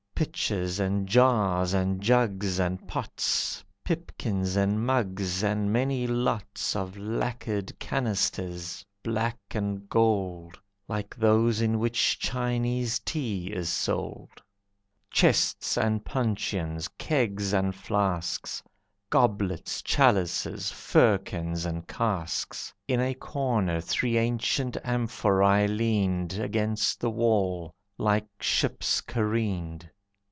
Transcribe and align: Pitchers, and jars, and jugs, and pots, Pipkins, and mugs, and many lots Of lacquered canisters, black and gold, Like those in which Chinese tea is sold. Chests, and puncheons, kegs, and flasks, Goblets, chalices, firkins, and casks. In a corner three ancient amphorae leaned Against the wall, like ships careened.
Pitchers, 0.21 0.79
and 0.79 1.07
jars, 1.09 1.73
and 1.73 1.99
jugs, 1.99 2.59
and 2.59 2.87
pots, 2.87 3.63
Pipkins, 3.83 4.55
and 4.55 4.79
mugs, 4.85 5.43
and 5.43 5.73
many 5.73 6.05
lots 6.05 6.75
Of 6.75 6.95
lacquered 6.95 7.79
canisters, 7.79 8.85
black 9.01 9.39
and 9.55 9.89
gold, 9.89 10.59
Like 10.87 11.15
those 11.15 11.59
in 11.59 11.79
which 11.79 12.19
Chinese 12.19 12.99
tea 12.99 13.47
is 13.51 13.69
sold. 13.69 14.39
Chests, 15.09 15.75
and 15.75 16.05
puncheons, 16.05 16.87
kegs, 16.99 17.51
and 17.51 17.73
flasks, 17.73 18.61
Goblets, 19.09 19.81
chalices, 19.81 20.69
firkins, 20.71 21.65
and 21.65 21.87
casks. 21.87 22.71
In 22.87 23.01
a 23.01 23.15
corner 23.15 23.81
three 23.81 24.19
ancient 24.19 24.77
amphorae 24.83 25.65
leaned 25.67 26.33
Against 26.33 26.99
the 26.99 27.09
wall, 27.09 27.73
like 27.97 28.27
ships 28.39 29.01
careened. 29.01 29.89